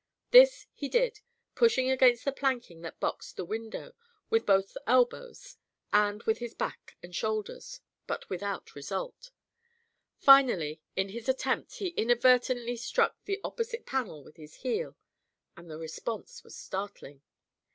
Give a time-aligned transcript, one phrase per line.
[0.31, 1.19] This he did,
[1.53, 3.93] pushing against the planking that boxed the window,
[4.31, 5.57] with both elbows
[5.93, 9.29] and with his back and shoulders, but without result.
[10.17, 14.97] Finally, in his attempts, he inadvertently struck the opposite panel with his heel,
[15.55, 17.21] and the response was startling.